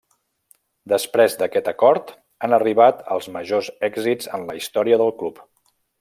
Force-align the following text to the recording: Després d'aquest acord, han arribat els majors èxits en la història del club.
Després 0.93 1.35
d'aquest 1.41 1.67
acord, 1.73 2.09
han 2.47 2.57
arribat 2.59 3.03
els 3.17 3.27
majors 3.39 3.69
èxits 3.91 4.31
en 4.39 4.47
la 4.51 4.57
història 4.63 4.99
del 5.03 5.13
club. 5.21 5.43